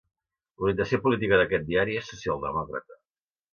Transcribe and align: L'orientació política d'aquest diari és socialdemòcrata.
L'orientació 0.63 0.99
política 1.09 1.39
d'aquest 1.43 1.69
diari 1.69 1.99
és 2.01 2.11
socialdemòcrata. 2.17 3.01